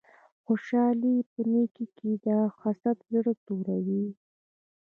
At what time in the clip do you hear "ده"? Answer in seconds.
2.25-2.37